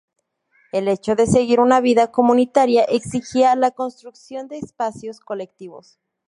[0.71, 5.99] El hecho de seguir una vida comunitaria exigía la construcción de espacios colectivos.